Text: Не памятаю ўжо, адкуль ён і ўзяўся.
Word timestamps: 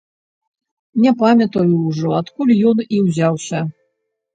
Не 1.03 1.11
памятаю 1.21 1.67
ўжо, 1.87 2.09
адкуль 2.23 2.59
ён 2.75 2.87
і 2.95 3.07
ўзяўся. 3.07 3.67